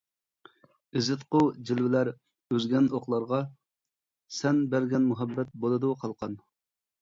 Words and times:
ئېزىتقۇ 0.99 1.41
جىلۋىلەر 1.69 2.09
ئۈزگەن 2.55 2.87
ئوقلارغا، 3.01 3.43
سەن 4.39 4.63
بەرگەن 4.73 5.07
مۇھەببەت 5.13 5.53
بولىدۇ 5.67 5.93
قالقان. 6.03 6.37